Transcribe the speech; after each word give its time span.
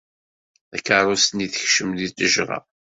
Takeṛṛust-nni 0.71 1.47
tekcem 1.47 1.89
deg 1.99 2.09
ttejra. 2.11 2.57